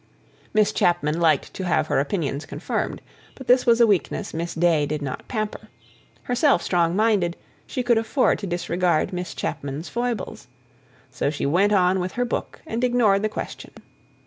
Miss 0.51 0.71
Chapman 0.71 1.19
liked 1.19 1.53
to 1.53 1.63
have 1.65 1.85
her 1.85 1.99
opinions 1.99 2.47
confirmed. 2.47 3.03
But 3.35 3.45
this 3.45 3.67
was 3.67 3.79
a 3.79 3.85
weakness 3.85 4.33
Miss 4.33 4.55
Day 4.55 4.87
did 4.87 4.99
not 5.03 5.27
pamper; 5.27 5.69
herself 6.23 6.63
strong 6.63 6.95
minded, 6.95 7.37
she 7.67 7.83
could 7.83 7.99
afford 7.99 8.39
to 8.39 8.47
disregard 8.47 9.13
Miss 9.13 9.35
Chapman's 9.35 9.89
foibles. 9.89 10.47
So 11.11 11.29
she 11.29 11.45
went 11.45 11.71
on 11.71 11.99
with 11.99 12.13
her 12.13 12.25
book, 12.25 12.61
and 12.65 12.83
ignored 12.83 13.21
the 13.21 13.29
question. 13.29 13.73